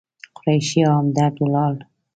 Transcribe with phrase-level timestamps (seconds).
[0.37, 1.77] قریشي او همدرد ولاړل.